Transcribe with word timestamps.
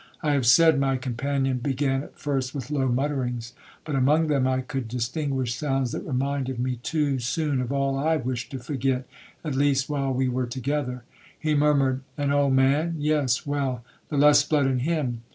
I 0.23 0.31
have 0.31 0.47
said 0.47 0.79
my 0.79 0.97
companion 0.97 1.59
began 1.59 2.01
at 2.01 2.17
first 2.17 2.55
with 2.55 2.71
low 2.71 2.87
mutterings, 2.87 3.53
but 3.85 3.95
among 3.95 4.29
them 4.29 4.47
I 4.47 4.61
could 4.61 4.87
distinguish 4.87 5.53
sounds 5.53 5.91
that 5.91 6.03
reminded 6.03 6.57
me 6.59 6.77
too 6.77 7.19
soon 7.19 7.61
of 7.61 7.71
all 7.71 7.95
I 7.99 8.17
wished 8.17 8.49
to 8.53 8.57
forget, 8.57 9.05
at 9.45 9.53
least 9.53 9.91
while 9.91 10.11
we 10.11 10.27
were 10.27 10.47
together. 10.47 11.03
He 11.39 11.53
murmured, 11.53 12.01
'An 12.17 12.31
old 12.31 12.53
man?—yes,—well, 12.53 13.83
the 14.09 14.17
less 14.17 14.43
blood 14.43 14.65
in 14.65 14.79
him. 14.79 15.21